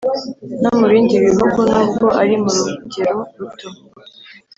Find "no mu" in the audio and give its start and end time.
0.61-0.85